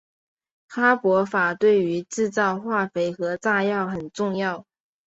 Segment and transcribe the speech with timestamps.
[0.67, 4.65] 哈柏法对于制造化肥和炸药很重要。